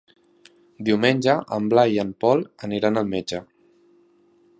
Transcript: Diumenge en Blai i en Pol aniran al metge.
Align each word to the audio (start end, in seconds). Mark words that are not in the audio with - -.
Diumenge 0.87 1.35
en 1.57 1.67
Blai 1.73 1.93
i 1.97 1.99
en 2.05 2.13
Pol 2.25 2.41
aniran 2.69 2.99
al 3.03 3.13
metge. 3.13 3.43